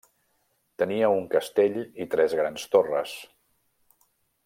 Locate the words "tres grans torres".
2.17-3.17